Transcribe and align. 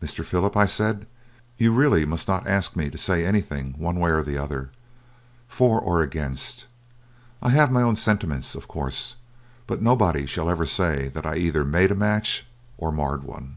"'Mr. 0.00 0.24
Philip,' 0.24 0.56
I 0.56 0.66
said, 0.66 1.08
'you 1.58 1.72
really 1.74 2.04
must 2.04 2.28
not 2.28 2.46
ask 2.46 2.76
me 2.76 2.88
to 2.88 2.96
say 2.96 3.26
anything 3.26 3.74
one 3.76 3.98
way 3.98 4.10
or 4.12 4.22
the 4.22 4.38
other, 4.38 4.70
for 5.48 5.80
or 5.80 6.02
against. 6.02 6.66
I 7.42 7.48
have 7.50 7.72
my 7.72 7.82
own 7.82 7.96
sentiments, 7.96 8.54
of 8.54 8.68
course; 8.68 9.16
but 9.66 9.82
nobody 9.82 10.24
shall 10.24 10.48
ever 10.48 10.66
say 10.66 11.08
that 11.08 11.26
I 11.26 11.34
either 11.38 11.64
made 11.64 11.90
a 11.90 11.96
match 11.96 12.46
or 12.78 12.92
marred 12.92 13.24
one.' 13.24 13.56